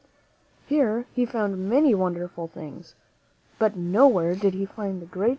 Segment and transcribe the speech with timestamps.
[0.65, 2.95] Here he found many wonderful things,
[3.59, 5.29] but nowhere did he find the great mines y